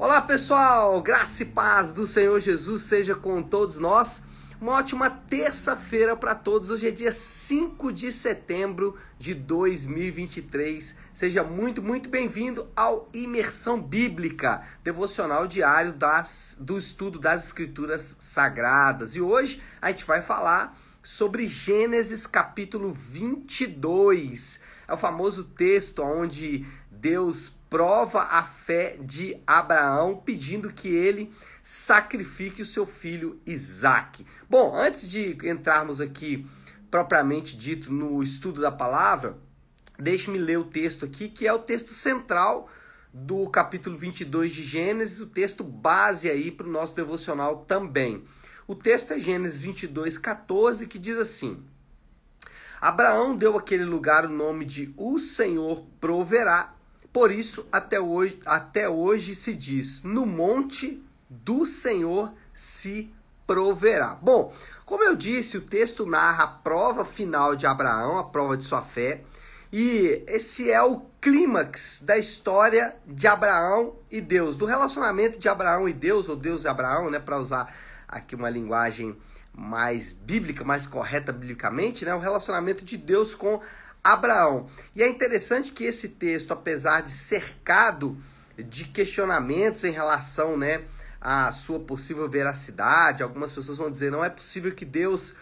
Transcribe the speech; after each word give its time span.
Olá 0.00 0.22
pessoal, 0.22 1.02
graça 1.02 1.42
e 1.42 1.46
paz 1.46 1.92
do 1.92 2.06
Senhor 2.06 2.38
Jesus 2.38 2.82
seja 2.82 3.16
com 3.16 3.42
todos 3.42 3.78
nós. 3.78 4.22
Uma 4.60 4.74
ótima 4.74 5.10
terça-feira 5.10 6.14
para 6.14 6.36
todos. 6.36 6.70
Hoje 6.70 6.86
é 6.86 6.92
dia 6.92 7.10
5 7.10 7.92
de 7.92 8.12
setembro 8.12 8.96
de 9.18 9.34
2023. 9.34 10.94
Seja 11.12 11.42
muito, 11.42 11.82
muito 11.82 12.08
bem-vindo 12.08 12.68
ao 12.76 13.08
Imersão 13.12 13.82
Bíblica, 13.82 14.62
devocional 14.84 15.48
diário 15.48 15.92
das, 15.92 16.56
do 16.60 16.78
estudo 16.78 17.18
das 17.18 17.46
Escrituras 17.46 18.14
Sagradas. 18.20 19.16
E 19.16 19.20
hoje 19.20 19.60
a 19.82 19.90
gente 19.90 20.04
vai 20.04 20.22
falar 20.22 20.78
sobre 21.02 21.48
Gênesis 21.48 22.24
capítulo 22.24 22.92
22. 22.92 24.60
É 24.86 24.94
o 24.94 24.96
famoso 24.96 25.42
texto 25.42 26.04
onde 26.04 26.64
Deus 26.88 27.57
prova 27.70 28.22
a 28.22 28.42
fé 28.42 28.96
de 29.00 29.36
Abraão, 29.46 30.16
pedindo 30.16 30.72
que 30.72 30.88
ele 30.88 31.32
sacrifique 31.62 32.62
o 32.62 32.66
seu 32.66 32.86
filho 32.86 33.40
Isaque. 33.46 34.26
Bom, 34.48 34.74
antes 34.74 35.08
de 35.08 35.36
entrarmos 35.44 36.00
aqui 36.00 36.46
propriamente 36.90 37.56
dito 37.56 37.92
no 37.92 38.22
estudo 38.22 38.60
da 38.60 38.72
palavra, 38.72 39.36
deixe-me 39.98 40.38
ler 40.38 40.58
o 40.58 40.64
texto 40.64 41.04
aqui, 41.04 41.28
que 41.28 41.46
é 41.46 41.52
o 41.52 41.58
texto 41.58 41.92
central 41.92 42.70
do 43.12 43.48
capítulo 43.50 43.96
22 43.96 44.52
de 44.52 44.62
Gênesis, 44.62 45.20
o 45.20 45.26
texto 45.26 45.62
base 45.62 46.30
aí 46.30 46.50
para 46.50 46.66
o 46.66 46.70
nosso 46.70 46.94
devocional 46.94 47.64
também. 47.66 48.24
O 48.66 48.74
texto 48.74 49.12
é 49.12 49.18
Gênesis 49.18 49.58
22, 49.60 50.18
14, 50.18 50.86
que 50.86 50.98
diz 50.98 51.18
assim: 51.18 51.62
Abraão 52.80 53.36
deu 53.36 53.58
àquele 53.58 53.84
lugar 53.84 54.26
o 54.26 54.30
nome 54.30 54.64
de 54.64 54.92
O 54.96 55.18
Senhor 55.18 55.84
proverá 56.00 56.74
por 57.18 57.32
isso, 57.32 57.66
até 57.72 57.98
hoje, 57.98 58.38
até 58.46 58.88
hoje 58.88 59.34
se 59.34 59.52
diz: 59.52 60.04
no 60.04 60.24
monte 60.24 61.02
do 61.28 61.66
Senhor 61.66 62.32
se 62.54 63.12
proverá. 63.44 64.14
Bom, 64.14 64.54
como 64.86 65.02
eu 65.02 65.16
disse, 65.16 65.58
o 65.58 65.60
texto 65.60 66.06
narra 66.06 66.44
a 66.44 66.46
prova 66.46 67.04
final 67.04 67.56
de 67.56 67.66
Abraão, 67.66 68.18
a 68.18 68.22
prova 68.22 68.56
de 68.56 68.64
sua 68.64 68.82
fé, 68.82 69.22
e 69.72 70.22
esse 70.28 70.70
é 70.70 70.80
o 70.80 71.00
clímax 71.20 72.04
da 72.06 72.16
história 72.16 72.94
de 73.04 73.26
Abraão 73.26 73.96
e 74.08 74.20
Deus, 74.20 74.54
do 74.54 74.64
relacionamento 74.64 75.40
de 75.40 75.48
Abraão 75.48 75.88
e 75.88 75.92
Deus, 75.92 76.28
ou 76.28 76.36
Deus 76.36 76.62
e 76.62 76.68
Abraão, 76.68 77.10
né, 77.10 77.18
para 77.18 77.36
usar 77.36 77.74
aqui 78.06 78.36
uma 78.36 78.48
linguagem 78.48 79.16
mais 79.52 80.12
bíblica, 80.12 80.64
mais 80.64 80.86
correta 80.86 81.32
biblicamente, 81.32 82.04
né, 82.04 82.14
o 82.14 82.20
relacionamento 82.20 82.84
de 82.84 82.96
Deus 82.96 83.34
com 83.34 83.60
Abraão. 84.12 84.66
E 84.94 85.02
é 85.02 85.08
interessante 85.08 85.72
que 85.72 85.84
esse 85.84 86.08
texto, 86.08 86.52
apesar 86.52 87.02
de 87.02 87.12
cercado 87.12 88.16
de 88.56 88.84
questionamentos 88.84 89.84
em 89.84 89.90
relação, 89.90 90.56
né, 90.56 90.82
à 91.20 91.50
sua 91.52 91.78
possível 91.78 92.28
veracidade, 92.28 93.22
algumas 93.22 93.52
pessoas 93.52 93.78
vão 93.78 93.90
dizer 93.90 94.10
não 94.10 94.24
é 94.24 94.30
possível 94.30 94.74
que 94.74 94.84
Deus 94.84 95.34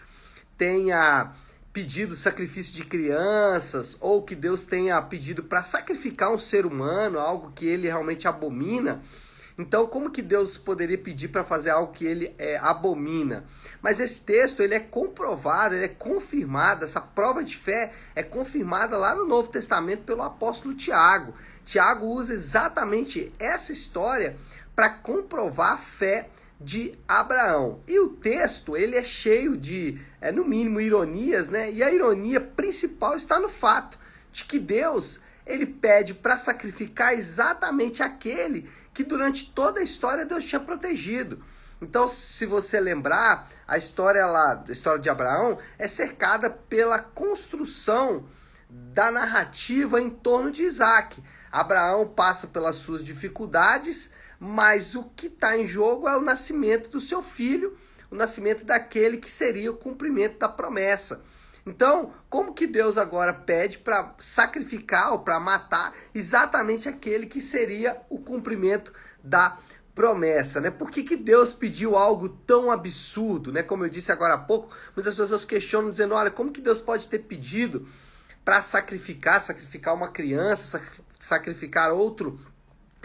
tenha 0.57 1.31
pedido 1.71 2.15
sacrifício 2.15 2.73
de 2.73 2.83
crianças 2.83 3.95
ou 3.99 4.23
que 4.23 4.35
Deus 4.35 4.65
tenha 4.65 4.99
pedido 5.01 5.43
para 5.43 5.61
sacrificar 5.61 6.31
um 6.31 6.39
ser 6.39 6.65
humano, 6.65 7.19
algo 7.19 7.51
que 7.51 7.67
ele 7.67 7.87
realmente 7.87 8.27
abomina. 8.27 9.01
Então, 9.57 9.87
como 9.87 10.11
que 10.11 10.21
Deus 10.21 10.55
poderia 10.55 10.97
pedir 10.97 11.29
para 11.29 11.43
fazer 11.43 11.71
algo 11.71 11.91
que 11.91 12.05
ele 12.05 12.33
é, 12.37 12.57
abomina? 12.57 13.43
Mas 13.81 13.99
esse 13.99 14.23
texto 14.23 14.61
ele 14.61 14.75
é 14.75 14.79
comprovado, 14.79 15.73
ele 15.73 15.85
é 15.85 15.89
confirmado, 15.89 16.85
essa 16.85 17.01
prova 17.01 17.43
de 17.43 17.57
fé 17.57 17.91
é 18.15 18.21
confirmada 18.21 18.95
lá 18.97 19.15
no 19.15 19.25
Novo 19.25 19.49
Testamento 19.49 20.03
pelo 20.03 20.21
apóstolo 20.21 20.75
Tiago. 20.75 21.33
Tiago 21.65 22.05
usa 22.05 22.33
exatamente 22.33 23.33
essa 23.39 23.71
história 23.71 24.37
para 24.75 24.89
comprovar 24.89 25.73
a 25.73 25.77
fé 25.77 26.29
de 26.61 26.93
Abraão. 27.07 27.81
E 27.87 27.99
o 27.99 28.09
texto, 28.09 28.77
ele 28.77 28.95
é 28.95 29.03
cheio 29.03 29.57
de, 29.57 29.99
é, 30.21 30.31
no 30.31 30.45
mínimo, 30.45 30.79
ironias, 30.79 31.49
né? 31.49 31.71
E 31.71 31.81
a 31.81 31.91
ironia 31.91 32.39
principal 32.39 33.17
está 33.17 33.39
no 33.39 33.49
fato 33.49 33.97
de 34.31 34.43
que 34.43 34.59
Deus, 34.59 35.19
ele 35.45 35.65
pede 35.65 36.13
para 36.13 36.37
sacrificar 36.37 37.13
exatamente 37.13 38.03
aquele 38.03 38.69
que 38.97 39.03
durante 39.03 39.51
toda 39.51 39.79
a 39.79 39.83
história 39.83 40.25
Deus 40.25 40.43
tinha 40.43 40.59
protegido. 40.59 41.43
Então, 41.79 42.09
se 42.09 42.47
você 42.47 42.79
lembrar, 42.79 43.47
a 43.67 43.77
história 43.77 44.25
lá, 44.25 44.63
a 44.67 44.71
história 44.71 44.99
de 44.99 45.07
Abraão 45.07 45.59
é 45.77 45.87
cercada 45.87 46.49
pela 46.49 46.97
construção 46.97 48.25
da 48.67 49.11
narrativa 49.11 50.01
em 50.01 50.09
torno 50.09 50.49
de 50.49 50.63
Isaac. 50.63 51.23
Abraão 51.51 52.07
passa 52.07 52.47
pelas 52.47 52.77
suas 52.77 53.05
dificuldades, 53.05 54.09
mas 54.39 54.95
o 54.95 55.03
que 55.03 55.27
está 55.27 55.55
em 55.55 55.67
jogo 55.67 56.09
é 56.09 56.17
o 56.17 56.21
nascimento 56.23 56.89
do 56.89 56.99
seu 56.99 57.21
filho, 57.21 57.77
o 58.09 58.15
nascimento 58.15 58.65
daquele 58.65 59.17
que 59.17 59.29
seria 59.29 59.71
o 59.71 59.77
cumprimento 59.77 60.39
da 60.39 60.49
promessa. 60.49 61.21
Então, 61.67 62.13
como 62.29 62.53
que 62.53 62.65
Deus 62.65 62.97
agora 62.97 63.33
pede 63.33 63.77
para 63.77 64.15
sacrificar 64.19 65.11
ou 65.11 65.19
para 65.19 65.37
matar 65.37 65.93
exatamente 66.15 66.87
aquele 66.87 67.25
que 67.25 67.41
seria 67.41 68.01
o 68.09 68.17
cumprimento 68.19 68.93
da 69.21 69.59
promessa, 69.93 70.61
né? 70.61 70.71
Por 70.71 70.89
que, 70.89 71.03
que 71.03 71.17
Deus 71.17 71.51
pediu 71.51 71.97
algo 71.97 72.29
tão 72.29 72.71
absurdo, 72.71 73.51
né? 73.51 73.63
Como 73.63 73.83
eu 73.83 73.89
disse 73.89 74.13
agora 74.13 74.35
há 74.35 74.37
pouco, 74.37 74.73
muitas 74.95 75.13
pessoas 75.13 75.43
questionam 75.43 75.89
dizendo, 75.89 76.13
olha, 76.13 76.31
como 76.31 76.53
que 76.53 76.61
Deus 76.61 76.79
pode 76.79 77.07
ter 77.07 77.19
pedido 77.19 77.85
para 78.45 78.61
sacrificar, 78.61 79.43
sacrificar 79.43 79.93
uma 79.93 80.07
criança, 80.07 80.81
sacrificar 81.19 81.91
outro 81.91 82.39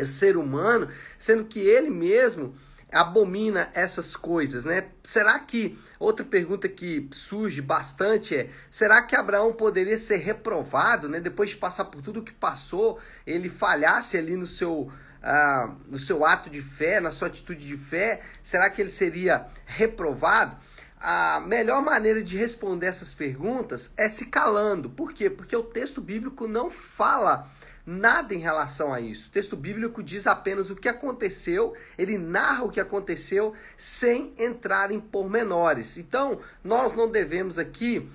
ser 0.05 0.37
humano, 0.37 0.89
sendo 1.19 1.47
que 1.47 1.59
ele 1.59 1.91
mesmo 1.91 2.55
abomina 2.92 3.70
essas 3.75 4.14
coisas, 4.14 4.64
né? 4.64 4.88
Será 5.03 5.38
que 5.38 5.78
outra 5.98 6.25
pergunta 6.25 6.69
que 6.69 7.08
surge 7.12 7.62
bastante 7.62 8.36
é: 8.36 8.50
será 8.70 9.03
que 9.03 9.16
Abraão 9.16 9.53
poderia 9.53 9.97
ser 9.97 10.19
reprovado, 10.19 11.08
né? 11.08 11.20
Depois 11.20 11.50
de 11.50 11.56
passar 11.56 11.86
por 11.86 12.02
tudo 12.02 12.20
o 12.20 12.22
que 12.22 12.34
passou, 12.34 13.00
ele 13.26 13.48
falhasse 13.48 14.16
ali 14.19 14.36
no 14.36 14.47
seu 14.47 14.92
uh, 15.22 15.75
no 15.88 15.98
seu 15.98 16.25
ato 16.25 16.50
de 16.50 16.60
fé, 16.60 17.00
na 17.00 17.12
sua 17.12 17.28
atitude 17.28 17.66
de 17.66 17.76
fé, 17.76 18.20
será 18.42 18.69
que 18.69 18.82
ele 18.82 18.91
seria 18.91 19.47
reprovado? 19.64 20.56
A 21.00 21.41
melhor 21.41 21.82
maneira 21.82 22.22
de 22.22 22.36
responder 22.36 22.86
essas 22.86 23.12
perguntas 23.12 23.92
é 23.97 24.08
se 24.08 24.26
calando. 24.26 24.88
Por 24.88 25.12
quê? 25.12 25.28
Porque 25.28 25.56
o 25.56 25.64
texto 25.64 26.00
bíblico 26.00 26.47
não 26.47 26.70
fala 26.70 27.50
nada 27.84 28.34
em 28.34 28.38
relação 28.38 28.93
a 28.93 29.00
isso. 29.00 29.28
O 29.28 29.32
texto 29.32 29.56
bíblico 29.56 30.03
diz 30.03 30.26
apenas 30.26 30.70
o 30.70 30.76
que 30.76 30.88
aconteceu, 30.88 31.75
ele 31.98 32.16
narra 32.16 32.65
o 32.65 32.70
que 32.70 32.81
aconteceu 32.81 33.53
sem 33.76 34.32
entrar 34.38 34.91
em 34.91 35.00
pormenores. 35.00 35.98
Então, 35.98 36.41
nós 36.62 36.94
não 36.94 37.10
devemos 37.10 37.59
aqui 37.59 38.09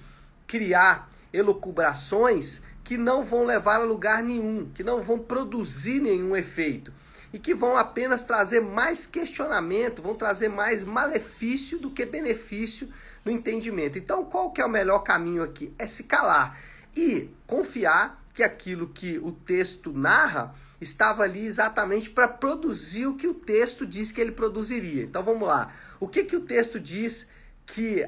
criar 0.46 1.10
elucubrações 1.34 2.62
que 2.84 2.98
não 2.98 3.26
vão 3.26 3.46
levar 3.46 3.82
a 3.82 3.84
lugar 3.84 4.24
nenhum, 4.24 4.72
que 4.74 4.84
não 4.84 5.02
vão 5.02 5.20
produzir 5.20 6.00
nenhum 6.00 6.36
efeito 6.36 6.94
e 7.34 7.38
que 7.38 7.54
vão 7.54 7.76
apenas 7.76 8.24
trazer 8.24 8.62
mais 8.62 9.06
questionamento, 9.06 10.02
vão 10.02 10.16
trazer 10.16 10.48
mais 10.48 10.86
malefício 10.86 11.78
do 11.78 11.92
que 11.92 12.06
benefício 12.06 12.88
no 13.26 13.32
entendimento. 13.32 13.98
Então, 13.98 14.24
qual 14.24 14.52
que 14.52 14.62
é 14.62 14.66
o 14.66 14.70
melhor 14.70 15.00
caminho 15.00 15.44
aqui? 15.44 15.74
É 15.78 15.86
se 15.86 16.06
calar 16.06 16.58
e 16.96 17.30
confiar 17.46 18.24
que 18.38 18.44
aquilo 18.44 18.90
que 18.90 19.18
o 19.18 19.32
texto 19.32 19.92
narra 19.92 20.54
estava 20.80 21.24
ali 21.24 21.44
exatamente 21.44 22.08
para 22.08 22.28
produzir 22.28 23.08
o 23.08 23.16
que 23.16 23.28
o 23.28 23.34
texto 23.34 23.84
diz 23.84 24.12
que 24.12 24.22
ele 24.22 24.32
produziria. 24.32 25.02
Então 25.02 25.24
vamos 25.24 25.48
lá. 25.48 25.74
O 26.00 26.08
que, 26.08 26.24
que 26.24 26.36
o 26.36 26.42
texto 26.42 26.80
diz 26.80 27.28
que. 27.66 28.08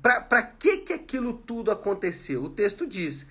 Para 0.00 0.42
que, 0.42 0.78
que 0.78 0.94
aquilo 0.94 1.34
tudo 1.34 1.70
aconteceu? 1.70 2.42
O 2.42 2.48
texto 2.48 2.86
diz: 2.86 3.26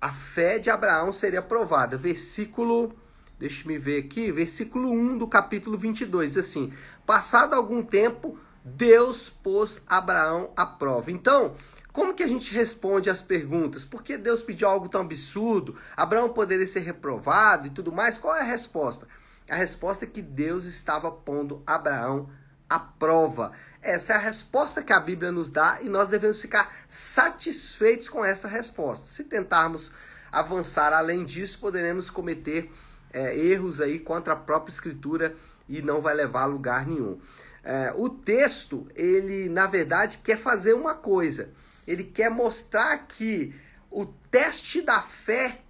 a 0.00 0.10
fé 0.10 0.58
de 0.58 0.70
Abraão 0.70 1.12
seria 1.12 1.42
provada. 1.42 1.98
Versículo. 1.98 2.96
Deixa 3.38 3.68
me 3.68 3.76
ver 3.76 4.02
aqui, 4.02 4.32
versículo 4.32 4.90
1 4.90 5.18
do 5.18 5.28
capítulo 5.28 5.76
22, 5.76 6.32
diz 6.32 6.38
assim: 6.38 6.72
Passado 7.04 7.52
algum 7.52 7.82
tempo, 7.82 8.38
Deus 8.64 9.28
pôs 9.28 9.82
Abraão 9.86 10.52
à 10.56 10.64
prova. 10.64 11.10
Então, 11.10 11.54
como 11.96 12.12
que 12.12 12.22
a 12.22 12.28
gente 12.28 12.52
responde 12.52 13.08
às 13.08 13.22
perguntas? 13.22 13.82
Por 13.82 14.02
que 14.02 14.18
Deus 14.18 14.42
pediu 14.42 14.68
algo 14.68 14.86
tão 14.86 15.00
absurdo? 15.00 15.78
Abraão 15.96 16.28
poderia 16.28 16.66
ser 16.66 16.80
reprovado 16.80 17.66
e 17.66 17.70
tudo 17.70 17.90
mais? 17.90 18.18
Qual 18.18 18.36
é 18.36 18.40
a 18.42 18.44
resposta? 18.44 19.08
A 19.48 19.54
resposta 19.54 20.04
é 20.04 20.08
que 20.08 20.20
Deus 20.20 20.66
estava 20.66 21.10
pondo 21.10 21.62
Abraão 21.66 22.28
à 22.68 22.78
prova. 22.78 23.52
Essa 23.80 24.12
é 24.12 24.16
a 24.16 24.18
resposta 24.18 24.82
que 24.82 24.92
a 24.92 25.00
Bíblia 25.00 25.32
nos 25.32 25.48
dá 25.48 25.78
e 25.80 25.88
nós 25.88 26.06
devemos 26.06 26.38
ficar 26.38 26.70
satisfeitos 26.86 28.10
com 28.10 28.22
essa 28.22 28.46
resposta. 28.46 29.06
Se 29.06 29.24
tentarmos 29.24 29.90
avançar 30.30 30.92
além 30.92 31.24
disso, 31.24 31.58
poderemos 31.60 32.10
cometer 32.10 32.70
é, 33.10 33.34
erros 33.38 33.80
aí 33.80 33.98
contra 33.98 34.34
a 34.34 34.36
própria 34.36 34.70
Escritura 34.70 35.34
e 35.66 35.80
não 35.80 36.02
vai 36.02 36.14
levar 36.14 36.42
a 36.42 36.44
lugar 36.46 36.86
nenhum. 36.86 37.18
É, 37.64 37.90
o 37.96 38.10
texto, 38.10 38.86
ele 38.94 39.48
na 39.48 39.66
verdade 39.66 40.18
quer 40.18 40.36
fazer 40.36 40.74
uma 40.74 40.94
coisa 40.94 41.54
ele 41.86 42.04
quer 42.04 42.30
mostrar 42.30 42.98
que 43.06 43.54
o 43.90 44.06
teste 44.06 44.82
da 44.82 45.00
fé 45.00 45.60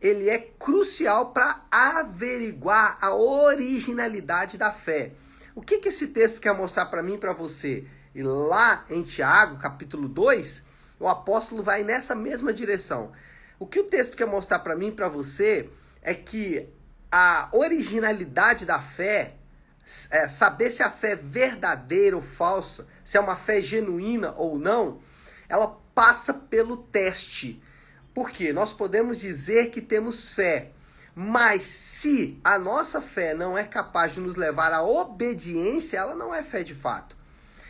ele 0.00 0.28
é 0.28 0.38
crucial 0.38 1.32
para 1.32 1.64
averiguar 1.70 2.98
a 3.00 3.14
originalidade 3.14 4.56
da 4.58 4.70
fé. 4.70 5.12
O 5.54 5.62
que, 5.62 5.78
que 5.78 5.88
esse 5.88 6.08
texto 6.08 6.40
quer 6.40 6.54
mostrar 6.54 6.86
para 6.86 7.02
mim 7.02 7.14
e 7.14 7.18
para 7.18 7.32
você? 7.32 7.86
E 8.14 8.22
lá 8.22 8.84
em 8.90 9.02
Tiago, 9.02 9.58
capítulo 9.58 10.08
2, 10.08 10.64
o 11.00 11.08
apóstolo 11.08 11.62
vai 11.62 11.82
nessa 11.82 12.14
mesma 12.14 12.52
direção. 12.52 13.12
O 13.58 13.66
que 13.66 13.80
o 13.80 13.84
texto 13.84 14.16
quer 14.16 14.26
mostrar 14.26 14.58
para 14.60 14.76
mim 14.76 14.88
e 14.88 14.92
para 14.92 15.08
você 15.08 15.68
é 16.02 16.14
que 16.14 16.68
a 17.10 17.48
originalidade 17.52 18.66
da 18.66 18.80
fé, 18.80 19.34
é, 20.10 20.28
saber 20.28 20.70
se 20.70 20.82
a 20.82 20.90
fé 20.90 21.12
é 21.12 21.16
verdadeira 21.16 22.16
ou 22.16 22.22
falsa, 22.22 22.86
se 23.04 23.16
é 23.16 23.20
uma 23.20 23.36
fé 23.36 23.60
genuína 23.62 24.34
ou 24.36 24.58
não, 24.58 25.00
ela 25.48 25.78
passa 25.94 26.34
pelo 26.34 26.76
teste. 26.76 27.62
Porque 28.14 28.52
nós 28.52 28.72
podemos 28.72 29.20
dizer 29.20 29.70
que 29.70 29.80
temos 29.80 30.32
fé, 30.32 30.72
mas 31.14 31.64
se 31.64 32.38
a 32.44 32.58
nossa 32.58 33.00
fé 33.00 33.34
não 33.34 33.56
é 33.56 33.64
capaz 33.64 34.12
de 34.12 34.20
nos 34.20 34.36
levar 34.36 34.72
à 34.72 34.82
obediência, 34.82 35.98
ela 35.98 36.14
não 36.14 36.34
é 36.34 36.42
fé 36.42 36.62
de 36.62 36.74
fato. 36.74 37.16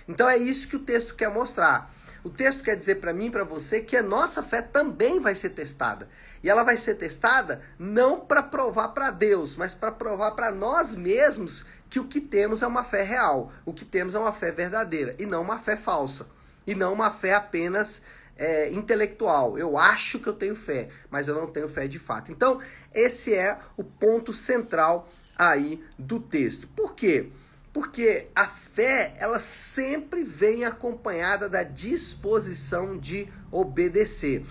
Então 0.08 0.28
é 0.28 0.36
isso 0.36 0.68
que 0.68 0.76
o 0.76 0.84
texto 0.84 1.14
quer 1.14 1.30
mostrar. 1.30 1.92
O 2.26 2.28
texto 2.28 2.64
quer 2.64 2.76
dizer 2.76 2.96
para 2.96 3.12
mim 3.12 3.26
e 3.26 3.30
para 3.30 3.44
você 3.44 3.80
que 3.80 3.96
a 3.96 4.02
nossa 4.02 4.42
fé 4.42 4.60
também 4.60 5.20
vai 5.20 5.36
ser 5.36 5.50
testada. 5.50 6.08
E 6.42 6.50
ela 6.50 6.64
vai 6.64 6.76
ser 6.76 6.96
testada 6.96 7.62
não 7.78 8.18
para 8.18 8.42
provar 8.42 8.88
para 8.88 9.12
Deus, 9.12 9.56
mas 9.56 9.74
para 9.74 9.92
provar 9.92 10.32
para 10.32 10.50
nós 10.50 10.96
mesmos 10.96 11.64
que 11.88 12.00
o 12.00 12.08
que 12.08 12.20
temos 12.20 12.62
é 12.62 12.66
uma 12.66 12.82
fé 12.82 13.02
real, 13.02 13.52
o 13.64 13.72
que 13.72 13.84
temos 13.84 14.12
é 14.12 14.18
uma 14.18 14.32
fé 14.32 14.50
verdadeira 14.50 15.14
e 15.20 15.24
não 15.24 15.40
uma 15.42 15.60
fé 15.60 15.76
falsa. 15.76 16.26
E 16.66 16.74
não 16.74 16.92
uma 16.92 17.10
fé 17.10 17.34
apenas 17.34 18.02
é, 18.36 18.70
intelectual. 18.70 19.58
Eu 19.58 19.78
acho 19.78 20.18
que 20.18 20.28
eu 20.28 20.32
tenho 20.32 20.54
fé, 20.54 20.88
mas 21.10 21.28
eu 21.28 21.34
não 21.34 21.46
tenho 21.46 21.68
fé 21.68 21.86
de 21.88 21.98
fato. 21.98 22.30
Então, 22.30 22.60
esse 22.94 23.34
é 23.34 23.58
o 23.76 23.84
ponto 23.84 24.32
central 24.32 25.08
aí 25.36 25.82
do 25.98 26.20
texto. 26.20 26.68
Por 26.68 26.94
quê? 26.94 27.30
Porque 27.72 28.28
a 28.34 28.46
fé, 28.46 29.14
ela 29.18 29.38
sempre 29.38 30.24
vem 30.24 30.64
acompanhada 30.64 31.48
da 31.48 31.62
disposição 31.62 32.96
de 32.98 33.28
obedecer. 33.50 34.44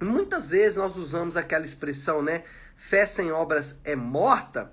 Muitas 0.00 0.50
vezes 0.50 0.76
nós 0.76 0.96
usamos 0.96 1.36
aquela 1.36 1.64
expressão, 1.64 2.20
né? 2.20 2.42
Fé 2.76 3.06
sem 3.06 3.30
obras 3.30 3.78
é 3.84 3.94
morta. 3.94 4.72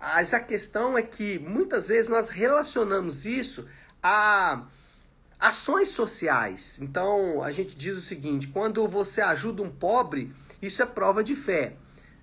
Mas 0.00 0.32
a 0.32 0.38
questão 0.38 0.96
é 0.96 1.02
que 1.02 1.40
muitas 1.40 1.88
vezes 1.88 2.08
nós 2.08 2.28
relacionamos 2.28 3.26
isso 3.26 3.66
a 4.00 4.62
ações 5.38 5.88
sociais. 5.88 6.78
Então 6.80 7.42
a 7.42 7.52
gente 7.52 7.76
diz 7.76 7.96
o 7.96 8.00
seguinte: 8.00 8.48
quando 8.48 8.86
você 8.88 9.20
ajuda 9.20 9.62
um 9.62 9.70
pobre, 9.70 10.32
isso 10.60 10.82
é 10.82 10.86
prova 10.86 11.22
de 11.22 11.36
fé. 11.36 11.74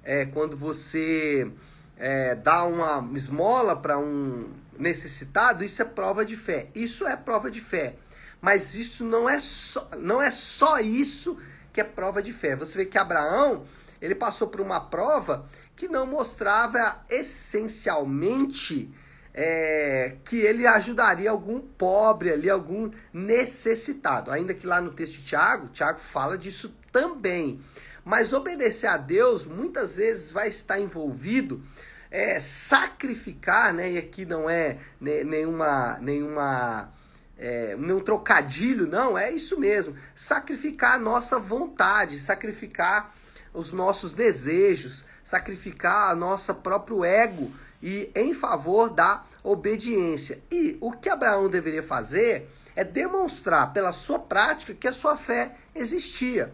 É 0.04 0.26
quando 0.26 0.56
você 0.56 1.52
é, 1.98 2.36
dá 2.36 2.66
uma 2.66 3.10
esmola 3.16 3.76
para 3.76 3.98
um 3.98 4.50
necessitado, 4.78 5.64
isso 5.64 5.82
é 5.82 5.86
prova 5.86 6.26
de 6.26 6.36
fé. 6.36 6.68
Isso 6.76 7.08
é 7.08 7.16
prova 7.16 7.50
de 7.50 7.62
fé. 7.62 7.96
Mas 8.42 8.76
isso 8.76 9.04
não 9.04 9.28
é 9.28 9.40
só, 9.40 9.90
não 9.98 10.22
é 10.22 10.30
só 10.30 10.80
isso 10.80 11.38
que 11.74 11.82
é 11.82 11.84
prova 11.84 12.22
de 12.22 12.32
fé. 12.32 12.56
Você 12.56 12.78
vê 12.78 12.86
que 12.86 12.98
Abraão, 12.98 13.64
ele 14.02 14.14
passou 14.14 14.48
por 14.48 14.62
uma 14.62 14.80
prova 14.80 15.48
que 15.76 15.88
não 15.88 16.06
mostrava 16.06 17.04
essencialmente 17.10 18.94
é, 19.38 20.16
que 20.24 20.38
ele 20.38 20.66
ajudaria 20.66 21.30
algum 21.30 21.60
pobre 21.60 22.32
ali, 22.32 22.50
algum 22.50 22.90
necessitado. 23.12 24.32
Ainda 24.32 24.54
que 24.54 24.66
lá 24.66 24.80
no 24.80 24.92
texto 24.94 25.18
de 25.18 25.26
Tiago, 25.26 25.68
Tiago 25.68 26.00
fala 26.00 26.38
disso 26.38 26.74
também. 26.90 27.60
Mas 28.06 28.32
obedecer 28.32 28.88
a 28.88 28.96
Deus 28.96 29.44
muitas 29.44 29.98
vezes 29.98 30.32
vai 30.32 30.48
estar 30.48 30.80
envolvido 30.80 31.62
é, 32.10 32.40
sacrificar, 32.40 33.74
né? 33.74 33.92
E 33.92 33.98
aqui 33.98 34.26
não 34.26 34.50
é 34.50 34.78
nenhuma, 35.02 35.98
nenhuma 36.00 36.90
é, 37.38 37.76
nenhum 37.76 38.00
trocadilho, 38.00 38.88
não, 38.88 39.18
é 39.18 39.34
isso 39.34 39.60
mesmo. 39.60 39.98
Sacrificar 40.16 40.94
a 40.94 41.00
nossa 41.00 41.38
vontade, 41.38 42.20
sacrificar 42.20 43.14
os 43.54 43.74
nossos 43.74 44.14
desejos, 44.14 45.04
sacrificar 45.26 46.12
a 46.12 46.16
nosso 46.16 46.56
próprio 46.56 47.04
ego 47.04 47.52
e 47.86 48.12
em 48.16 48.34
favor 48.34 48.90
da 48.90 49.24
obediência. 49.44 50.42
E 50.52 50.76
o 50.82 50.92
que 50.92 51.08
Abraão 51.08 51.48
deveria 51.48 51.84
fazer 51.84 52.50
é 52.76 52.84
demonstrar 52.84 53.72
pela 53.74 53.94
sua 53.94 54.18
prática 54.18 54.74
que 54.74 54.88
a 54.88 54.94
sua 54.94 55.16
fé 55.16 55.56
existia. 55.76 56.52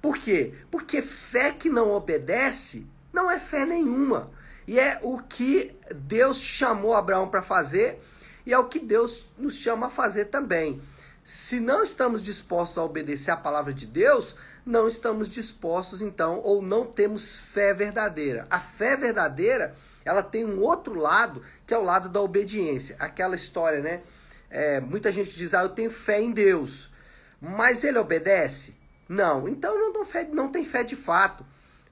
Por 0.00 0.16
quê? 0.16 0.54
Porque 0.70 1.02
fé 1.02 1.50
que 1.50 1.68
não 1.68 1.90
obedece 1.90 2.86
não 3.12 3.28
é 3.28 3.40
fé 3.40 3.66
nenhuma. 3.66 4.30
E 4.64 4.78
é 4.78 5.00
o 5.02 5.18
que 5.18 5.76
Deus 5.92 6.40
chamou 6.40 6.94
Abraão 6.94 7.28
para 7.28 7.42
fazer 7.42 8.00
e 8.46 8.52
é 8.52 8.58
o 8.58 8.68
que 8.68 8.78
Deus 8.78 9.26
nos 9.36 9.56
chama 9.56 9.88
a 9.88 9.90
fazer 9.90 10.26
também. 10.26 10.80
Se 11.24 11.58
não 11.58 11.82
estamos 11.82 12.22
dispostos 12.22 12.78
a 12.78 12.84
obedecer 12.84 13.32
a 13.32 13.36
palavra 13.36 13.74
de 13.74 13.86
Deus, 13.86 14.36
não 14.64 14.86
estamos 14.86 15.28
dispostos 15.28 16.00
então 16.00 16.40
ou 16.44 16.62
não 16.62 16.86
temos 16.86 17.40
fé 17.40 17.74
verdadeira. 17.74 18.46
A 18.48 18.60
fé 18.60 18.96
verdadeira, 18.96 19.74
ela 20.04 20.22
tem 20.22 20.44
um 20.44 20.60
outro 20.60 20.94
lado, 20.94 21.42
que 21.66 21.74
é 21.74 21.78
o 21.78 21.84
lado 21.84 22.08
da 22.08 22.20
obediência. 22.20 22.96
Aquela 22.98 23.34
história, 23.34 23.80
né? 23.80 24.02
É, 24.48 24.80
muita 24.80 25.12
gente 25.12 25.30
diz, 25.30 25.54
ah, 25.54 25.62
eu 25.62 25.68
tenho 25.68 25.90
fé 25.90 26.20
em 26.20 26.32
Deus, 26.32 26.90
mas 27.40 27.84
ele 27.84 27.98
obedece? 27.98 28.76
Não, 29.08 29.48
então 29.48 29.92
não, 29.92 30.04
fé, 30.04 30.24
não 30.24 30.50
tem 30.50 30.64
fé 30.64 30.82
de 30.82 30.96
fato. 30.96 31.44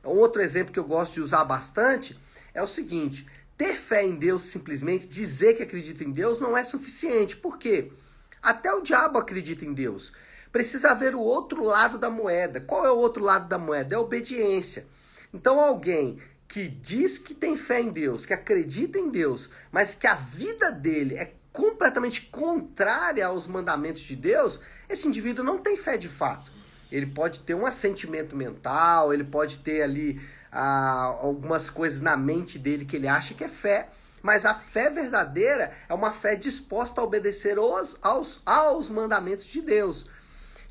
Outro 0.02 0.40
exemplo 0.40 0.72
que 0.72 0.78
eu 0.78 0.84
gosto 0.84 1.14
de 1.14 1.20
usar 1.20 1.44
bastante 1.44 2.18
é 2.54 2.62
o 2.62 2.66
seguinte: 2.66 3.26
ter 3.56 3.74
fé 3.74 4.04
em 4.04 4.14
Deus, 4.14 4.42
simplesmente 4.42 5.06
dizer 5.06 5.54
que 5.54 5.62
acredita 5.62 6.04
em 6.04 6.12
Deus, 6.12 6.40
não 6.40 6.56
é 6.56 6.62
suficiente. 6.62 7.36
Por 7.36 7.58
quê? 7.58 7.92
Até 8.40 8.72
o 8.72 8.82
diabo 8.82 9.18
acredita 9.18 9.64
em 9.64 9.72
Deus. 9.72 10.12
Precisa 10.52 10.92
haver 10.92 11.14
o 11.14 11.20
outro 11.20 11.62
lado 11.64 11.98
da 11.98 12.08
moeda. 12.08 12.60
Qual 12.60 12.86
é 12.86 12.90
o 12.90 12.96
outro 12.96 13.22
lado 13.22 13.48
da 13.48 13.58
moeda? 13.58 13.94
É 13.94 13.98
a 13.98 14.00
obediência. 14.00 14.86
Então, 15.34 15.60
alguém 15.60 16.18
que 16.48 16.66
diz 16.66 17.18
que 17.18 17.34
tem 17.34 17.56
fé 17.56 17.80
em 17.80 17.90
Deus, 17.90 18.24
que 18.24 18.32
acredita 18.32 18.98
em 18.98 19.10
Deus, 19.10 19.50
mas 19.70 19.92
que 19.92 20.06
a 20.06 20.14
vida 20.14 20.72
dele 20.72 21.14
é 21.14 21.34
completamente 21.52 22.22
contrária 22.22 23.26
aos 23.26 23.46
mandamentos 23.46 24.02
de 24.02 24.16
Deus, 24.16 24.58
esse 24.88 25.06
indivíduo 25.06 25.44
não 25.44 25.58
tem 25.58 25.76
fé 25.76 25.98
de 25.98 26.08
fato. 26.08 26.50
Ele 26.90 27.04
pode 27.04 27.40
ter 27.40 27.54
um 27.54 27.66
assentimento 27.66 28.34
mental, 28.34 29.12
ele 29.12 29.24
pode 29.24 29.58
ter 29.58 29.82
ali 29.82 30.20
ah, 30.50 31.16
algumas 31.20 31.68
coisas 31.68 32.00
na 32.00 32.16
mente 32.16 32.58
dele 32.58 32.86
que 32.86 32.96
ele 32.96 33.08
acha 33.08 33.34
que 33.34 33.44
é 33.44 33.48
fé. 33.48 33.90
Mas 34.22 34.46
a 34.46 34.54
fé 34.54 34.88
verdadeira 34.88 35.72
é 35.88 35.92
uma 35.92 36.12
fé 36.12 36.34
disposta 36.34 37.00
a 37.00 37.04
obedecer 37.04 37.58
aos, 37.58 37.96
aos, 38.00 38.40
aos 38.46 38.88
mandamentos 38.88 39.44
de 39.44 39.60
Deus. 39.60 40.06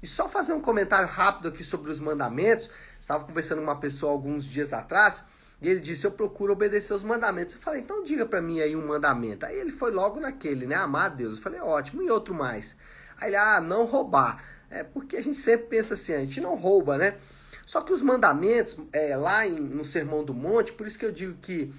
E 0.02 0.08
só 0.08 0.28
fazer 0.28 0.54
um 0.54 0.62
comentário 0.62 1.08
rápido 1.08 1.50
aqui 1.50 1.63
sobre 1.63 1.92
os 1.92 2.00
mandamentos. 2.00 2.70
Estava 3.00 3.24
conversando 3.24 3.60
com 3.60 3.66
uma 3.66 3.80
pessoa 3.80 4.12
alguns 4.12 4.44
dias 4.44 4.74
atrás 4.74 5.24
e 5.62 5.68
ele 5.68 5.80
disse: 5.80 6.06
Eu 6.06 6.12
procuro 6.12 6.54
obedecer 6.54 6.94
os 6.94 7.04
mandamentos. 7.04 7.56
Eu 7.56 7.62
falei: 7.62 7.82
Então 7.82 8.04
diga 8.04 8.26
para 8.26 8.42
mim 8.42 8.60
aí 8.60 8.76
um 8.76 8.86
mandamento. 8.86 9.46
Aí 9.46 9.58
ele 9.58 9.72
foi 9.72 9.92
logo 9.92 10.20
naquele, 10.20 10.66
né? 10.66 10.76
Amar 10.76 11.06
a 11.06 11.10
Deus. 11.10 11.38
Eu 11.38 11.42
falei: 11.42 11.60
Ótimo. 11.60 12.02
E 12.02 12.10
outro 12.10 12.34
mais? 12.34 12.76
Aí 13.20 13.30
ele: 13.30 13.36
Ah, 13.36 13.60
não 13.60 13.86
roubar. 13.86 14.44
É 14.70 14.84
porque 14.84 15.18
a 15.18 15.22
gente 15.22 15.38
sempre 15.38 15.68
pensa 15.68 15.94
assim: 15.96 16.14
a 16.14 16.20
gente 16.20 16.42
não 16.42 16.56
rouba, 16.56 16.98
né? 16.98 17.16
Só 17.66 17.82
que 17.82 17.92
os 17.92 18.02
mandamentos, 18.02 18.78
é, 18.94 19.16
lá 19.18 19.46
em, 19.46 19.60
no 19.60 19.84
Sermão 19.84 20.24
do 20.24 20.34
Monte, 20.34 20.74
por 20.74 20.88
isso 20.88 20.98
que 20.98 21.06
eu 21.06 21.12
digo 21.12 21.38
que 21.42 21.74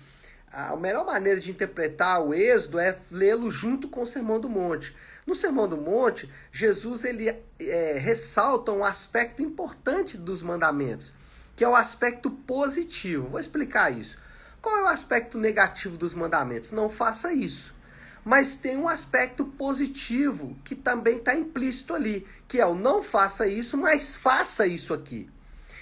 a 0.52 0.74
melhor 0.76 1.04
maneira 1.04 1.38
de 1.38 1.50
interpretar 1.50 2.22
o 2.22 2.34
Êxodo 2.34 2.78
é 2.78 2.98
lê-lo 3.10 3.50
junto 3.50 3.88
com 3.88 4.02
o 4.02 4.06
Sermão 4.06 4.40
do 4.40 4.48
Monte. 4.48 4.94
No 5.26 5.34
Sermão 5.34 5.68
do 5.68 5.76
Monte, 5.76 6.30
Jesus 6.50 7.04
ele 7.04 7.28
é, 7.60 7.98
ressalta 7.98 8.72
um 8.72 8.82
aspecto 8.82 9.42
importante 9.42 10.16
dos 10.16 10.42
mandamentos, 10.42 11.12
que 11.58 11.64
é 11.64 11.68
o 11.68 11.74
aspecto 11.74 12.30
positivo. 12.30 13.30
Vou 13.30 13.40
explicar 13.40 13.90
isso. 13.90 14.16
Qual 14.62 14.76
é 14.76 14.84
o 14.84 14.86
aspecto 14.86 15.40
negativo 15.40 15.96
dos 15.96 16.14
mandamentos? 16.14 16.70
Não 16.70 16.88
faça 16.88 17.32
isso. 17.32 17.74
Mas 18.24 18.54
tem 18.54 18.76
um 18.76 18.88
aspecto 18.88 19.44
positivo 19.44 20.56
que 20.64 20.76
também 20.76 21.16
está 21.16 21.34
implícito 21.34 21.96
ali, 21.96 22.24
que 22.46 22.60
é 22.60 22.66
o 22.66 22.76
não 22.76 23.02
faça 23.02 23.44
isso, 23.48 23.76
mas 23.76 24.14
faça 24.14 24.68
isso 24.68 24.94
aqui. 24.94 25.28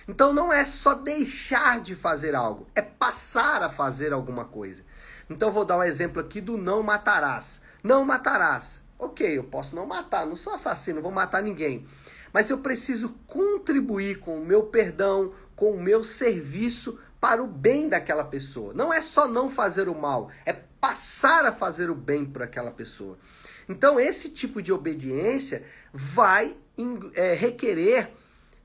Então 0.09 0.33
não 0.33 0.51
é 0.51 0.65
só 0.65 0.95
deixar 0.95 1.79
de 1.83 1.95
fazer 1.95 2.35
algo, 2.35 2.67
é 2.75 2.81
passar 2.81 3.63
a 3.63 3.69
fazer 3.69 4.15
alguma 4.15 4.47
coisa. 4.47 4.83
Então 5.29 5.53
vou 5.53 5.67
dar 5.67 5.77
um 5.77 5.83
exemplo 5.83 6.23
aqui 6.23 6.41
do 6.41 6.57
não 6.57 6.83
matarás. 6.83 7.61
Não 7.83 8.03
matarás. 8.03 8.81
Ok, 8.99 9.27
eu 9.37 9.45
posso 9.45 9.77
não 9.77 9.85
matar, 9.85 10.25
não 10.25 10.37
sou 10.37 10.55
assassino, 10.55 10.97
não 10.97 11.03
vou 11.03 11.13
matar 11.13 11.43
ninguém. 11.43 11.85
Mas 12.33 12.51
eu 12.51 12.59
preciso 12.59 13.11
contribuir 13.27 14.21
com 14.21 14.39
o 14.39 14.45
meu 14.45 14.65
perdão, 14.65 15.33
com 15.57 15.73
o 15.73 15.83
meu 15.83 16.05
serviço 16.05 17.01
para 17.21 17.43
o 17.43 17.47
bem 17.47 17.89
daquela 17.89 18.23
pessoa. 18.23 18.73
Não 18.75 18.93
é 18.93 19.03
só 19.03 19.27
não 19.27 19.51
fazer 19.51 19.89
o 19.89 19.95
mal, 19.95 20.31
é 20.45 20.53
passar 20.53 21.45
a 21.47 21.53
fazer 21.53 21.91
o 21.91 21.95
bem 21.95 22.25
para 22.25 22.45
aquela 22.45 22.71
pessoa. 22.71 23.19
Então, 23.69 23.99
esse 23.99 24.31
tipo 24.31 24.63
de 24.63 24.73
obediência 24.73 25.65
vai 25.93 26.57
é, 27.15 27.33
requerer 27.33 28.11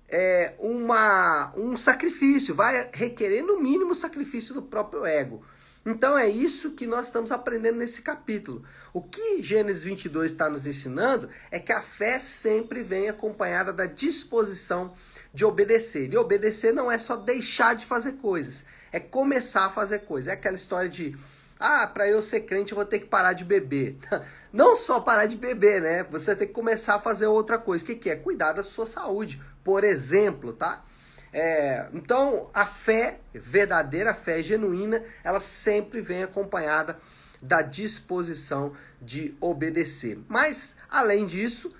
é, 0.09 0.53
uma, 0.59 1.53
um 1.55 1.77
sacrifício, 1.77 2.53
vai 2.53 2.89
requerer 2.93 3.41
no 3.41 3.59
mínimo 3.59 3.91
o 3.91 3.95
sacrifício 3.95 4.53
do 4.53 4.61
próprio 4.61 5.05
ego. 5.05 5.43
Então 5.83 6.15
é 6.15 6.29
isso 6.29 6.71
que 6.71 6.85
nós 6.85 7.07
estamos 7.07 7.31
aprendendo 7.31 7.77
nesse 7.77 8.03
capítulo. 8.03 8.63
O 8.93 9.01
que 9.01 9.41
Gênesis 9.41 9.83
22 9.83 10.31
está 10.31 10.47
nos 10.47 10.67
ensinando 10.67 11.27
é 11.49 11.59
que 11.59 11.71
a 11.71 11.81
fé 11.81 12.19
sempre 12.19 12.83
vem 12.83 13.09
acompanhada 13.09 13.73
da 13.73 13.87
disposição 13.87 14.93
de 15.33 15.45
obedecer. 15.45 16.11
E 16.11 16.17
obedecer 16.17 16.73
não 16.73 16.91
é 16.91 16.97
só 16.97 17.15
deixar 17.15 17.75
de 17.75 17.85
fazer 17.85 18.13
coisas, 18.13 18.65
é 18.91 18.99
começar 18.99 19.65
a 19.65 19.69
fazer 19.69 19.99
coisas. 19.99 20.27
É 20.29 20.33
aquela 20.33 20.55
história 20.55 20.89
de 20.89 21.17
ah, 21.59 21.85
para 21.85 22.07
eu 22.07 22.23
ser 22.23 22.41
crente 22.41 22.71
eu 22.71 22.75
vou 22.75 22.85
ter 22.85 22.99
que 22.99 23.05
parar 23.05 23.33
de 23.33 23.45
beber. 23.45 23.95
Não 24.51 24.75
só 24.75 24.99
parar 24.99 25.27
de 25.27 25.35
beber, 25.35 25.79
né? 25.79 26.03
Você 26.05 26.35
tem 26.35 26.47
que 26.47 26.53
começar 26.53 26.95
a 26.95 26.99
fazer 26.99 27.27
outra 27.27 27.57
coisa. 27.59 27.83
O 27.83 27.87
que, 27.87 27.95
que 27.95 28.09
é? 28.09 28.15
Cuidar 28.15 28.53
da 28.53 28.63
sua 28.63 28.87
saúde, 28.87 29.39
por 29.63 29.83
exemplo, 29.83 30.53
tá? 30.53 30.83
É, 31.31 31.87
então, 31.93 32.49
a 32.53 32.65
fé 32.65 33.19
verdadeira, 33.33 34.13
fé 34.13 34.41
genuína, 34.41 35.03
ela 35.23 35.39
sempre 35.39 36.01
vem 36.01 36.23
acompanhada 36.23 36.99
da 37.41 37.61
disposição 37.61 38.73
de 39.01 39.35
obedecer. 39.39 40.19
Mas, 40.27 40.75
além 40.89 41.25
disso, 41.25 41.73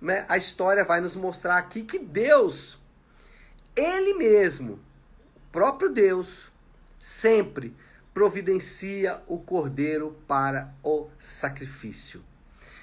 né, 0.00 0.24
a 0.28 0.36
história 0.36 0.82
vai 0.82 1.00
nos 1.00 1.14
mostrar 1.14 1.56
aqui 1.58 1.82
que 1.82 1.98
Deus, 1.98 2.80
Ele 3.76 4.14
mesmo, 4.14 4.80
o 5.36 5.52
próprio 5.52 5.90
Deus, 5.90 6.50
sempre 6.98 7.76
providencia 8.14 9.20
o 9.26 9.38
cordeiro 9.38 10.16
para 10.26 10.74
o 10.82 11.08
sacrifício. 11.20 12.24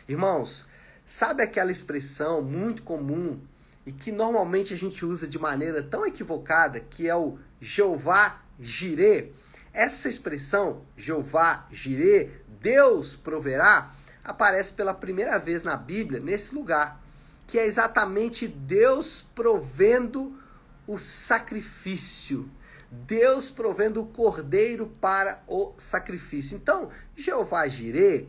Irmãos, 0.08 0.64
sabe 1.04 1.42
aquela 1.42 1.72
expressão 1.72 2.44
muito 2.44 2.84
comum 2.84 3.42
e 3.88 3.92
que 3.92 4.12
normalmente 4.12 4.72
a 4.72 4.78
gente 4.78 5.04
usa 5.04 5.28
de 5.28 5.40
maneira 5.40 5.82
tão 5.82 6.06
equivocada, 6.06 6.80
que 6.80 7.10
é 7.10 7.16
o 7.16 7.40
Jeová 7.60 8.44
Jirê? 8.60 9.32
Essa 9.74 10.08
expressão, 10.08 10.84
Jeová 10.96 11.66
Jirê, 11.72 12.30
Deus 12.62 13.16
proverá, 13.16 13.96
aparece 14.24 14.74
pela 14.74 14.94
primeira 14.94 15.40
vez 15.40 15.64
na 15.64 15.76
Bíblia 15.76 16.20
nesse 16.20 16.54
lugar, 16.54 17.02
que 17.48 17.58
é 17.58 17.66
exatamente 17.66 18.48
Deus 18.48 19.28
provendo 19.34 20.38
o 20.88 20.98
sacrifício. 20.98 22.50
Deus 22.92 23.50
provendo 23.50 24.02
o 24.02 24.06
cordeiro 24.06 24.88
para 25.02 25.42
o 25.48 25.74
sacrifício. 25.78 26.56
Então, 26.56 26.90
Jeová 27.16 27.68
Jirê 27.68 28.28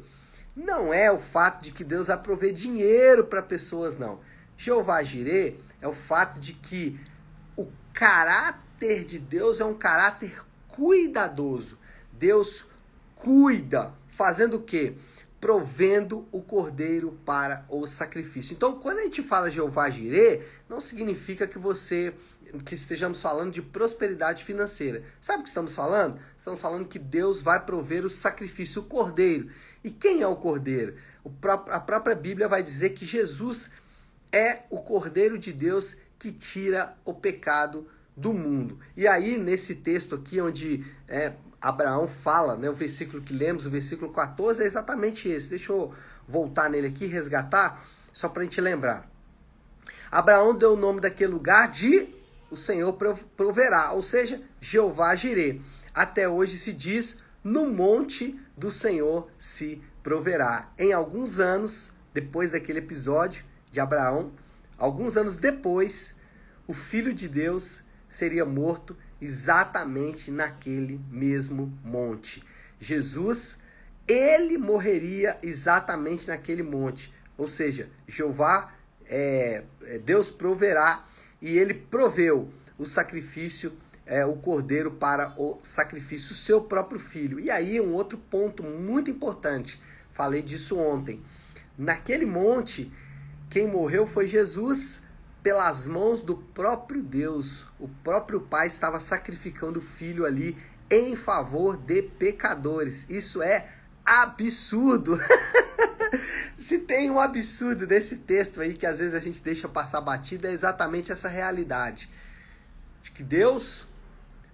não 0.57 0.95
é 0.95 1.11
o 1.11 1.19
fato 1.19 1.63
de 1.63 1.73
que 1.73 1.85
Deus 1.85 2.07
vai 2.07 2.19
prover 2.19 2.53
dinheiro 2.53 3.25
para 3.25 3.43
pessoas, 3.43 3.99
não. 3.99 4.21
Jeová 4.57 5.03
Jirê 5.03 5.57
é 5.81 5.89
o 5.89 5.93
fato 5.93 6.41
de 6.41 6.55
que 6.55 6.99
o 7.57 7.67
caráter 7.93 9.05
de 9.05 9.19
Deus 9.19 9.61
é 9.61 9.65
um 9.65 9.75
caráter 9.75 10.43
cuidadoso. 10.69 11.79
Deus 12.13 12.65
cuida, 13.17 13.93
fazendo 14.09 14.57
o 14.57 14.63
quê? 14.63 14.95
Provendo 15.45 16.27
o 16.33 16.41
cordeiro 16.41 17.21
para 17.23 17.67
o 17.69 17.87
sacrifício. 17.87 18.55
Então, 18.55 18.81
quando 18.81 19.01
a 19.01 19.03
gente 19.03 19.23
fala 19.23 19.51
Jeová 19.51 19.91
Jirê, 19.91 20.41
não 20.71 20.81
significa 20.81 21.47
que 21.47 21.59
você 21.59 22.15
que 22.65 22.75
estejamos 22.75 23.21
falando 23.21 23.53
de 23.53 23.61
prosperidade 23.61 24.43
financeira. 24.43 25.03
Sabe 25.21 25.41
o 25.41 25.43
que 25.43 25.51
estamos 25.51 25.75
falando? 25.75 26.19
Estamos 26.39 26.63
falando 26.63 26.89
que 26.89 26.99
Deus 26.99 27.43
vai 27.43 27.63
prover 27.63 28.07
o 28.07 28.11
sacrifício, 28.11 28.81
o 28.81 28.87
cordeiro. 28.87 29.51
E 29.85 29.91
quem 29.91 30.23
é 30.23 30.27
o 30.27 30.35
cordeiro? 30.35 30.97
O 31.23 31.29
próprio, 31.29 31.75
a 31.75 31.79
própria 31.79 32.17
Bíblia 32.17 32.49
vai 32.49 32.63
dizer 32.63 32.95
que 32.95 33.05
Jesus 33.05 33.71
é 34.33 34.63
o 34.71 34.79
cordeiro 34.79 35.39
de 35.39 35.53
Deus 35.53 35.99
que 36.19 36.33
tira 36.33 36.97
o 37.05 37.13
pecado 37.13 37.87
do 38.17 38.33
mundo. 38.33 38.79
E 38.97 39.07
aí, 39.07 39.37
nesse 39.37 39.75
texto 39.75 40.15
aqui, 40.15 40.41
onde 40.41 40.87
é, 41.07 41.35
Abraão 41.65 42.07
fala, 42.07 42.59
né, 42.59 42.69
o 42.69 42.75
versículo 42.75 43.23
que 43.23 43.33
lemos, 43.33 43.65
o 43.65 43.71
versículo 43.71 44.13
14, 44.13 44.63
é 44.63 44.67
exatamente 44.67 45.31
esse. 45.31 45.49
Deixa 45.49 45.73
eu 45.73 45.95
voltar 46.29 46.69
nele 46.69 46.89
aqui, 46.89 47.07
resgatar, 47.07 47.83
só 48.13 48.29
para 48.29 48.43
a 48.43 48.45
gente 48.45 48.61
lembrar. 48.61 49.11
Abraão 50.13 50.55
deu 50.55 50.75
o 50.75 50.77
nome 50.77 51.01
daquele 51.01 51.33
lugar 51.33 51.73
de 51.73 52.15
o 52.51 52.57
Senhor 52.57 52.93
proverá, 53.35 53.93
ou 53.93 54.03
seja, 54.03 54.43
Jeová 54.61 55.17
Jirê. 55.17 55.59
Até 55.95 56.29
hoje 56.29 56.59
se 56.59 56.71
diz, 56.71 57.23
no 57.43 57.71
monte 57.71 58.39
do 58.55 58.71
Senhor 58.71 59.31
se 59.39 59.81
proverá. 60.03 60.71
Em 60.79 60.93
alguns 60.93 61.41
anos, 61.41 61.95
depois 62.13 62.51
daquele 62.51 62.81
episódio 62.81 63.43
de 63.71 63.81
Abraão, 63.81 64.33
alguns 64.77 65.17
anos 65.17 65.39
depois, 65.39 66.15
o 66.67 66.75
Filho 66.75 67.15
de 67.15 67.27
Deus 67.27 67.83
seria 68.07 68.45
morto 68.45 68.95
exatamente 69.21 70.31
naquele 70.31 71.01
mesmo 71.11 71.73
monte. 71.85 72.43
Jesus, 72.79 73.59
ele 74.07 74.59
morreria 74.59 75.39
exatamente 75.43 76.29
naquele 76.29 76.63
monte. 76.63 77.13
Ou 77.37 77.49
seja, 77.49 77.89
Jeová, 78.07 78.73
é, 79.07 79.65
é 79.85 79.99
Deus 79.99 80.31
proverá 80.31 81.05
e 81.41 81.57
ele 81.59 81.75
proveu 81.75 82.51
o 82.79 82.85
sacrifício, 82.85 83.73
é, 84.07 84.25
o 84.25 84.37
cordeiro 84.37 84.91
para 84.91 85.35
o 85.39 85.59
sacrifício, 85.63 86.35
seu 86.35 86.61
próprio 86.61 87.01
filho. 87.01 87.41
E 87.41 87.51
aí 87.51 87.81
um 87.81 87.93
outro 87.93 88.19
ponto 88.19 88.63
muito 88.63 89.11
importante, 89.11 89.81
falei 90.13 90.43
disso 90.43 90.79
ontem. 90.79 91.23
Naquele 91.77 92.27
monte, 92.27 92.93
quem 93.51 93.67
morreu 93.67 94.07
foi 94.07 94.27
Jesus 94.27 95.03
pelas 95.45 95.87
mãos 95.87 96.23
do 96.23 96.39
próprio 96.39 97.03
Deus. 97.03 97.67
O 97.79 97.87
próprio 97.87 98.41
Pai 98.41 98.67
estava 98.67 98.99
sacrificando 98.99 99.79
o 99.79 99.83
filho 99.83 100.25
ali 100.25 100.57
em 100.91 101.15
favor 101.15 101.77
de 101.77 102.01
pecadores. 102.01 103.07
Isso 103.11 103.43
é 103.43 103.69
absurdo. 104.05 105.21
Se 106.57 106.79
tem 106.79 107.11
um 107.11 107.21
absurdo 107.21 107.87
desse 107.87 108.17
texto 108.17 108.63
aí 108.63 108.73
que 108.73 108.87
às 108.87 109.01
vezes 109.01 109.13
a 109.13 109.21
gente 109.21 109.43
deixa 109.43 109.69
passar 109.69 110.01
batida, 110.01 110.49
é 110.49 110.53
exatamente 110.53 111.13
essa 111.13 111.29
realidade. 111.29 112.09
De 113.03 113.11
que 113.11 113.23
Deus, 113.23 113.87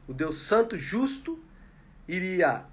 o 0.08 0.12
Deus 0.12 0.40
Santo 0.40 0.76
Justo, 0.76 1.38
iria 2.08 2.64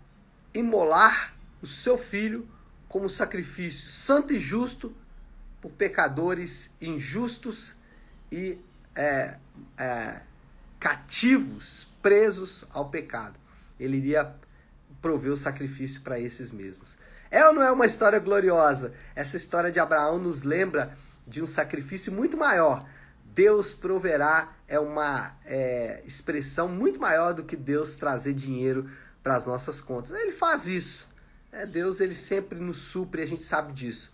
imolar 0.56 1.36
o 1.62 1.68
seu 1.68 2.00
filho 2.00 2.50
como 2.90 3.12
sacrifício 3.12 3.88
santo 3.90 4.34
e 4.34 4.40
justo 4.40 4.96
por 5.62 5.70
pecadores 5.72 6.74
injustos 6.82 7.77
e 8.32 8.60
é, 8.96 9.38
é, 9.78 10.22
cativos, 10.80 11.90
presos 12.02 12.66
ao 12.72 12.90
pecado. 12.90 13.40
Ele 13.80 13.98
iria 13.98 14.34
prover 15.02 15.32
o 15.32 15.38
sacrifício 15.38 16.02
para 16.02 16.20
esses 16.20 16.52
mesmos. 16.52 16.98
É 17.30 17.46
ou 17.48 17.54
não 17.54 17.62
é 17.62 17.72
uma 17.72 17.86
história 17.86 18.20
gloriosa? 18.20 18.94
Essa 19.16 19.38
história 19.38 19.72
de 19.72 19.80
Abraão 19.80 20.18
nos 20.18 20.44
lembra 20.44 20.98
de 21.28 21.42
um 21.42 21.48
sacrifício 21.48 22.12
muito 22.12 22.38
maior. 22.38 22.88
Deus 23.24 23.74
proverá 23.74 24.54
é 24.68 24.80
uma 24.80 25.38
é, 25.46 26.02
expressão 26.06 26.68
muito 26.68 27.00
maior 27.00 27.34
do 27.34 27.44
que 27.44 27.56
Deus 27.56 27.96
trazer 27.96 28.34
dinheiro 28.34 28.90
para 29.24 29.36
as 29.36 29.46
nossas 29.46 29.80
contas. 29.80 30.12
Ele 30.12 30.32
faz 30.32 30.68
isso. 30.68 31.08
É, 31.52 31.66
Deus 31.66 32.00
ele 32.00 32.16
sempre 32.16 32.60
nos 32.60 32.80
supre, 32.80 33.22
a 33.22 33.26
gente 33.26 33.44
sabe 33.44 33.74
disso. 33.74 34.14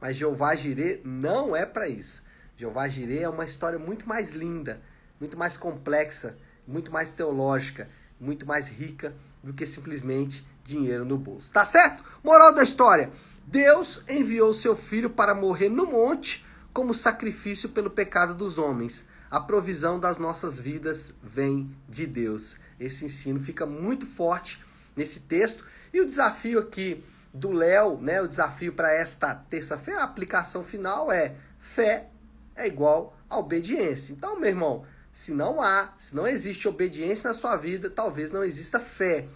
Mas 0.00 0.16
Jeová 0.16 0.54
Jirê 0.54 1.00
não 1.04 1.54
é 1.54 1.64
para 1.64 1.88
isso. 1.88 2.22
Jeová 2.62 2.86
Jirê 2.86 3.22
é 3.22 3.28
uma 3.28 3.44
história 3.44 3.76
muito 3.76 4.08
mais 4.08 4.34
linda, 4.34 4.80
muito 5.18 5.36
mais 5.36 5.56
complexa, 5.56 6.36
muito 6.64 6.92
mais 6.92 7.10
teológica, 7.10 7.90
muito 8.20 8.46
mais 8.46 8.68
rica 8.68 9.12
do 9.42 9.52
que 9.52 9.66
simplesmente 9.66 10.46
dinheiro 10.62 11.04
no 11.04 11.18
bolso. 11.18 11.50
Tá 11.50 11.64
certo? 11.64 12.04
Moral 12.22 12.54
da 12.54 12.62
história: 12.62 13.10
Deus 13.44 14.04
enviou 14.08 14.54
seu 14.54 14.76
filho 14.76 15.10
para 15.10 15.34
morrer 15.34 15.70
no 15.70 15.86
monte 15.86 16.46
como 16.72 16.94
sacrifício 16.94 17.70
pelo 17.70 17.90
pecado 17.90 18.32
dos 18.32 18.58
homens. 18.58 19.08
A 19.28 19.40
provisão 19.40 19.98
das 19.98 20.18
nossas 20.18 20.60
vidas 20.60 21.12
vem 21.20 21.68
de 21.88 22.06
Deus. 22.06 22.60
Esse 22.78 23.04
ensino 23.04 23.40
fica 23.40 23.66
muito 23.66 24.06
forte 24.06 24.62
nesse 24.94 25.18
texto. 25.18 25.64
E 25.92 26.00
o 26.00 26.06
desafio 26.06 26.60
aqui 26.60 27.02
do 27.34 27.50
Léo, 27.50 27.98
né, 28.00 28.22
o 28.22 28.28
desafio 28.28 28.72
para 28.72 28.94
esta 28.94 29.34
terça-feira, 29.34 30.02
a 30.02 30.04
aplicação 30.04 30.62
final 30.62 31.10
é 31.10 31.34
fé 31.58 32.11
é 32.56 32.66
igual 32.66 33.16
a 33.28 33.38
obediência. 33.38 34.12
Então, 34.12 34.38
meu 34.38 34.50
irmão, 34.50 34.84
se 35.10 35.32
não 35.32 35.60
há, 35.60 35.92
se 35.98 36.14
não 36.14 36.26
existe 36.26 36.66
obediência 36.68 37.28
na 37.28 37.34
sua 37.34 37.56
vida, 37.56 37.90
talvez 37.90 38.30
não 38.30 38.42
exista 38.42 38.80
fé. 38.80 39.26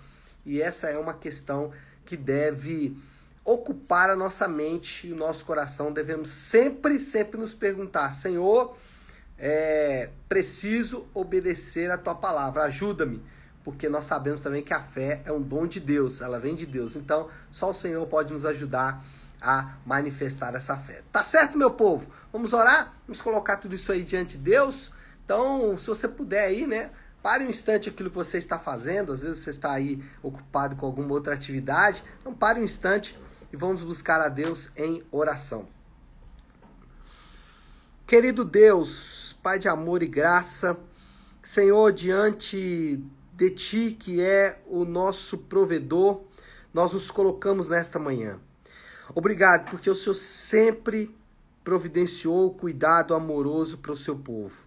E 0.45 0.61
essa 0.61 0.89
é 0.89 0.99
uma 0.99 1.15
questão 1.15 1.73
que 2.05 2.17
deve 2.17 2.97
ocupar 3.45 4.11
a 4.11 4.17
nossa 4.17 4.49
mente 4.49 5.07
e 5.07 5.13
o 5.13 5.17
nosso 5.17 5.45
coração. 5.45 5.93
Devemos 5.93 6.31
sempre, 6.31 6.99
sempre 6.99 7.39
nos 7.39 7.53
perguntar: 7.53 8.13
Senhor, 8.13 8.77
é, 9.39 10.11
preciso 10.29 11.07
obedecer 11.13 11.91
a 11.91 11.99
tua 11.99 12.15
palavra, 12.15 12.65
ajuda-me. 12.65 13.23
Porque 13.63 13.89
nós 13.89 14.05
sabemos 14.05 14.43
também 14.43 14.63
que 14.63 14.73
a 14.73 14.81
fé 14.81 15.23
é 15.25 15.33
um 15.33 15.43
dom 15.43 15.67
de 15.67 15.81
Deus, 15.81 16.23
ela 16.23 16.39
vem 16.39 16.55
de 16.55 16.67
Deus. 16.67 16.95
Então, 16.95 17.29
só 17.51 17.71
o 17.71 17.75
Senhor 17.75 18.07
pode 18.07 18.33
nos 18.33 18.45
ajudar 18.45 19.05
a 19.41 19.77
manifestar 19.85 20.55
essa 20.55 20.77
fé. 20.77 21.03
Tá 21.13 21.23
certo, 21.25 21.59
meu 21.59 21.71
povo? 21.71 22.11
Vamos 22.33 22.53
orar? 22.53 22.95
Vamos 23.07 23.21
colocar 23.21 23.57
tudo 23.57 23.75
isso 23.75 23.93
aí 23.93 24.03
diante 24.03 24.37
de 24.37 24.45
Deus? 24.45 24.93
Então, 25.25 25.77
se 25.77 25.87
você 25.87 26.07
puder 26.07 26.47
aí, 26.47 26.67
né? 26.67 26.91
Pare 27.23 27.45
um 27.45 27.49
instante 27.49 27.89
aquilo 27.89 28.11
que 28.11 28.17
você 28.17 28.39
está 28.39 28.59
fazendo. 28.59 29.13
Às 29.13 29.23
vezes 29.23 29.43
você 29.43 29.51
está 29.51 29.73
aí 29.73 30.03
ocupado 30.23 30.77
com 30.77 30.87
alguma 30.87 31.13
outra 31.13 31.35
atividade. 31.35 32.05
Então, 32.21 32.33
pare 32.33 32.61
um 32.61 32.65
instante 32.65 33.19
e 33.53 33.57
vamos 33.57 33.83
buscar 33.83 34.21
a 34.21 34.29
Deus 34.29 34.71
em 34.77 35.03
oração. 35.11 35.67
Querido 38.07 38.45
Deus, 38.45 39.37
Pai 39.43 39.59
de 39.59 39.69
amor 39.69 40.03
e 40.03 40.07
graça, 40.07 40.77
Senhor, 41.43 41.93
diante 41.93 43.03
de 43.33 43.51
Ti, 43.51 43.97
que 43.99 44.21
é 44.21 44.61
o 44.67 44.85
nosso 44.85 45.39
provedor, 45.39 46.23
nós 46.73 46.93
nos 46.93 47.11
colocamos 47.11 47.67
nesta 47.67 47.99
manhã. 47.99 48.41
Obrigado, 49.15 49.71
porque 49.71 49.89
o 49.89 49.95
Senhor 49.95 50.15
sempre 50.15 51.15
providenciou 51.63 52.47
o 52.47 52.55
cuidado 52.55 53.15
amoroso 53.15 53.79
para 53.79 53.93
o 53.93 53.97
seu 53.97 54.17
povo. 54.17 54.67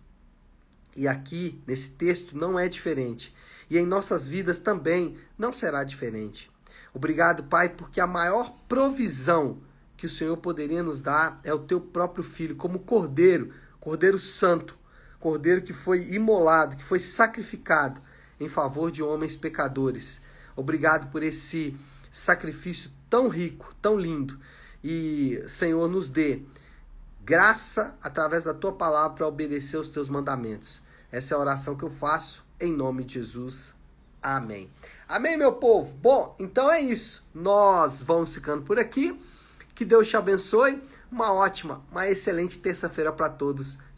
E 0.95 1.07
aqui, 1.07 1.61
nesse 1.65 1.91
texto, 1.91 2.37
não 2.37 2.59
é 2.59 2.67
diferente. 2.67 3.33
E 3.69 3.77
em 3.77 3.85
nossas 3.85 4.27
vidas 4.27 4.59
também 4.59 5.17
não 5.37 5.53
será 5.53 5.83
diferente. 5.83 6.51
Obrigado, 6.93 7.43
Pai, 7.43 7.69
porque 7.69 8.01
a 8.01 8.07
maior 8.07 8.53
provisão 8.67 9.61
que 9.95 10.05
o 10.05 10.09
Senhor 10.09 10.35
poderia 10.37 10.81
nos 10.81 11.01
dar 11.01 11.39
é 11.43 11.53
o 11.53 11.59
teu 11.59 11.79
próprio 11.79 12.23
filho, 12.23 12.55
como 12.55 12.79
cordeiro, 12.79 13.53
cordeiro 13.79 14.17
santo, 14.17 14.77
cordeiro 15.19 15.61
que 15.61 15.73
foi 15.73 16.13
imolado, 16.13 16.75
que 16.75 16.83
foi 16.83 16.99
sacrificado 16.99 18.01
em 18.39 18.49
favor 18.49 18.91
de 18.91 19.03
homens 19.03 19.35
pecadores. 19.35 20.21
Obrigado 20.55 21.11
por 21.11 21.21
esse 21.21 21.75
sacrifício 22.09 22.89
tão 23.09 23.27
rico, 23.27 23.73
tão 23.81 23.97
lindo. 23.97 24.39
E, 24.83 25.43
Senhor, 25.47 25.87
nos 25.89 26.09
dê 26.09 26.41
graça 27.23 27.95
através 28.01 28.43
da 28.43 28.53
tua 28.53 28.73
palavra 28.73 29.15
para 29.17 29.27
obedecer 29.27 29.77
os 29.77 29.89
teus 29.89 30.09
mandamentos. 30.09 30.81
Essa 31.11 31.33
é 31.33 31.37
a 31.37 31.39
oração 31.39 31.75
que 31.75 31.83
eu 31.83 31.89
faço 31.89 32.45
em 32.59 32.71
nome 32.71 33.03
de 33.03 33.15
Jesus. 33.15 33.75
Amém. 34.21 34.69
Amém, 35.07 35.37
meu 35.37 35.53
povo? 35.53 35.91
Bom, 35.93 36.35
então 36.37 36.71
é 36.71 36.79
isso. 36.79 37.27
Nós 37.33 38.03
vamos 38.03 38.33
ficando 38.33 38.61
por 38.63 38.77
aqui. 38.77 39.19
Que 39.73 39.83
Deus 39.83 40.07
te 40.07 40.17
abençoe. 40.17 40.83
Uma 41.11 41.33
ótima, 41.33 41.83
uma 41.89 42.07
excelente 42.07 42.59
terça-feira 42.59 43.11
para 43.11 43.29
todos. 43.29 43.79